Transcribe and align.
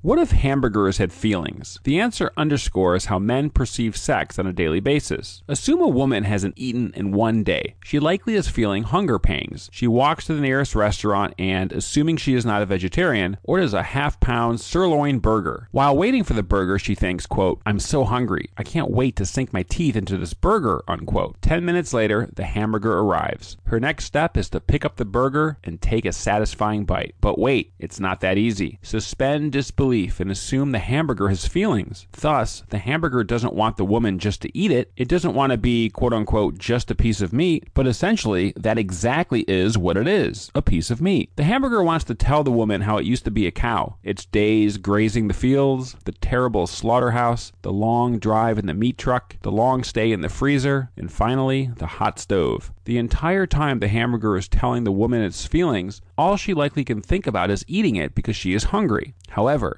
What 0.00 0.20
if 0.20 0.30
hamburgers 0.30 0.98
had 0.98 1.12
feelings? 1.12 1.80
The 1.82 1.98
answer 1.98 2.30
underscores 2.36 3.06
how 3.06 3.18
men 3.18 3.50
perceive 3.50 3.96
sex 3.96 4.38
on 4.38 4.46
a 4.46 4.52
daily 4.52 4.78
basis. 4.78 5.42
Assume 5.48 5.80
a 5.80 5.88
woman 5.88 6.22
hasn't 6.22 6.54
eaten 6.56 6.92
in 6.94 7.10
one 7.10 7.42
day. 7.42 7.74
She 7.82 7.98
likely 7.98 8.36
is 8.36 8.46
feeling 8.48 8.84
hunger 8.84 9.18
pangs. 9.18 9.68
She 9.72 9.88
walks 9.88 10.26
to 10.26 10.34
the 10.34 10.40
nearest 10.40 10.76
restaurant 10.76 11.34
and, 11.36 11.72
assuming 11.72 12.16
she 12.16 12.34
is 12.34 12.46
not 12.46 12.62
a 12.62 12.66
vegetarian, 12.66 13.38
orders 13.42 13.74
a 13.74 13.82
half 13.82 14.20
pound 14.20 14.60
sirloin 14.60 15.18
burger. 15.18 15.66
While 15.72 15.96
waiting 15.96 16.22
for 16.22 16.34
the 16.34 16.44
burger, 16.44 16.78
she 16.78 16.94
thinks, 16.94 17.26
quote, 17.26 17.60
I'm 17.66 17.80
so 17.80 18.04
hungry. 18.04 18.50
I 18.56 18.62
can't 18.62 18.92
wait 18.92 19.16
to 19.16 19.26
sink 19.26 19.52
my 19.52 19.64
teeth 19.64 19.96
into 19.96 20.16
this 20.16 20.32
burger, 20.32 20.80
unquote. 20.86 21.42
Ten 21.42 21.64
minutes 21.64 21.92
later, 21.92 22.28
the 22.36 22.44
hamburger 22.44 23.00
arrives. 23.00 23.56
Her 23.64 23.80
next 23.80 24.04
step 24.04 24.36
is 24.36 24.48
to 24.50 24.60
pick 24.60 24.84
up 24.84 24.94
the 24.94 25.04
burger 25.04 25.58
and 25.64 25.82
take 25.82 26.04
a 26.04 26.12
satisfying 26.12 26.84
bite. 26.84 27.16
But 27.20 27.36
wait, 27.36 27.72
it's 27.80 27.98
not 27.98 28.20
that 28.20 28.38
easy. 28.38 28.78
Suspend 28.80 29.50
disbelief 29.50 29.87
disbelief 29.88 30.20
and 30.20 30.30
assume 30.30 30.72
the 30.72 30.78
hamburger 30.78 31.28
has 31.28 31.46
feelings. 31.46 32.06
Thus, 32.12 32.62
the 32.68 32.78
hamburger 32.78 33.24
doesn't 33.24 33.54
want 33.54 33.78
the 33.78 33.86
woman 33.86 34.18
just 34.18 34.42
to 34.42 34.58
eat 34.58 34.70
it. 34.70 34.92
It 34.98 35.08
doesn't 35.08 35.34
want 35.34 35.52
to 35.52 35.56
be, 35.56 35.88
quote 35.88 36.12
unquote, 36.12 36.58
just 36.58 36.90
a 36.90 36.94
piece 36.94 37.22
of 37.22 37.32
meat, 37.32 37.68
but 37.72 37.86
essentially, 37.86 38.52
that 38.56 38.76
exactly 38.76 39.46
is 39.48 39.78
what 39.78 39.96
it 39.96 40.06
is 40.06 40.50
a 40.54 40.60
piece 40.60 40.90
of 40.90 41.00
meat. 41.00 41.30
The 41.36 41.44
hamburger 41.44 41.82
wants 41.82 42.04
to 42.06 42.14
tell 42.14 42.44
the 42.44 42.50
woman 42.50 42.82
how 42.82 42.98
it 42.98 43.06
used 43.06 43.24
to 43.24 43.30
be 43.30 43.46
a 43.46 43.50
cow, 43.50 43.96
its 44.02 44.26
days 44.26 44.76
grazing 44.76 45.28
the 45.28 45.34
fields, 45.34 45.96
the 46.04 46.12
terrible 46.12 46.66
slaughterhouse, 46.66 47.52
the 47.62 47.72
long 47.72 48.18
drive 48.18 48.58
in 48.58 48.66
the 48.66 48.74
meat 48.74 48.98
truck, 48.98 49.36
the 49.40 49.50
long 49.50 49.82
stay 49.84 50.12
in 50.12 50.20
the 50.20 50.28
freezer, 50.28 50.90
and 50.98 51.10
finally, 51.10 51.70
the 51.76 51.86
hot 51.86 52.18
stove. 52.18 52.72
The 52.84 52.98
entire 52.98 53.46
time 53.46 53.78
the 53.78 53.88
hamburger 53.88 54.36
is 54.36 54.48
telling 54.48 54.84
the 54.84 54.92
woman 54.92 55.22
its 55.22 55.46
feelings, 55.46 56.00
all 56.16 56.36
she 56.36 56.54
likely 56.54 56.84
can 56.84 57.00
think 57.00 57.26
about 57.26 57.50
is 57.50 57.64
eating 57.68 57.96
it 57.96 58.14
because 58.14 58.34
she 58.34 58.54
is 58.54 58.64
hungry. 58.64 59.14
However, 59.30 59.77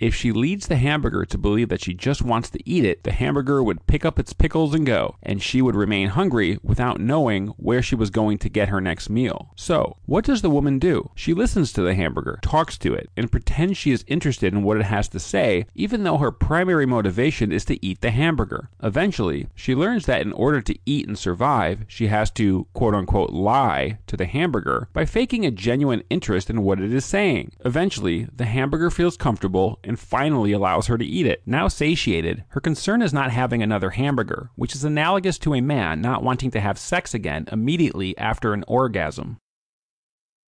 if 0.00 0.14
she 0.14 0.32
leads 0.32 0.66
the 0.66 0.76
hamburger 0.76 1.26
to 1.26 1.38
believe 1.38 1.68
that 1.68 1.84
she 1.84 1.92
just 1.92 2.22
wants 2.22 2.48
to 2.50 2.68
eat 2.68 2.84
it, 2.84 3.04
the 3.04 3.12
hamburger 3.12 3.62
would 3.62 3.86
pick 3.86 4.04
up 4.04 4.18
its 4.18 4.32
pickles 4.32 4.74
and 4.74 4.86
go, 4.86 5.16
and 5.22 5.42
she 5.42 5.60
would 5.60 5.76
remain 5.76 6.08
hungry 6.08 6.58
without 6.62 6.98
knowing 6.98 7.48
where 7.58 7.82
she 7.82 7.94
was 7.94 8.08
going 8.08 8.38
to 8.38 8.48
get 8.48 8.70
her 8.70 8.80
next 8.80 9.10
meal. 9.10 9.52
So, 9.56 9.98
what 10.06 10.24
does 10.24 10.40
the 10.40 10.48
woman 10.50 10.78
do? 10.78 11.10
She 11.14 11.34
listens 11.34 11.72
to 11.72 11.82
the 11.82 11.94
hamburger, 11.94 12.38
talks 12.40 12.78
to 12.78 12.94
it, 12.94 13.10
and 13.14 13.30
pretends 13.30 13.76
she 13.76 13.92
is 13.92 14.04
interested 14.08 14.54
in 14.54 14.62
what 14.62 14.78
it 14.78 14.84
has 14.84 15.06
to 15.08 15.20
say, 15.20 15.66
even 15.74 16.02
though 16.02 16.16
her 16.16 16.32
primary 16.32 16.86
motivation 16.86 17.52
is 17.52 17.66
to 17.66 17.84
eat 17.84 18.00
the 18.00 18.10
hamburger. 18.10 18.70
Eventually, 18.82 19.48
she 19.54 19.74
learns 19.74 20.06
that 20.06 20.22
in 20.22 20.32
order 20.32 20.62
to 20.62 20.78
eat 20.86 21.06
and 21.06 21.18
survive, 21.18 21.84
she 21.86 22.06
has 22.06 22.30
to 22.32 22.66
quote 22.72 22.94
unquote 22.94 23.30
lie 23.30 23.98
to 24.06 24.16
the 24.16 24.24
hamburger 24.24 24.88
by 24.94 25.04
faking 25.04 25.44
a 25.44 25.50
genuine 25.50 26.02
interest 26.08 26.48
in 26.48 26.62
what 26.62 26.80
it 26.80 26.92
is 26.92 27.04
saying. 27.04 27.52
Eventually, 27.66 28.26
the 28.34 28.46
hamburger 28.46 28.90
feels 28.90 29.18
comfortable 29.18 29.78
and 29.90 29.98
finally 29.98 30.52
allows 30.52 30.86
her 30.86 30.96
to 30.96 31.04
eat 31.04 31.26
it. 31.26 31.42
Now 31.44 31.66
satiated, 31.66 32.44
her 32.50 32.60
concern 32.60 33.02
is 33.02 33.12
not 33.12 33.32
having 33.32 33.60
another 33.60 33.90
hamburger, 33.90 34.50
which 34.54 34.76
is 34.76 34.84
analogous 34.84 35.36
to 35.40 35.52
a 35.52 35.60
man 35.60 36.00
not 36.00 36.22
wanting 36.22 36.52
to 36.52 36.60
have 36.60 36.78
sex 36.78 37.12
again 37.12 37.48
immediately 37.50 38.16
after 38.16 38.54
an 38.54 38.62
orgasm. 38.68 39.38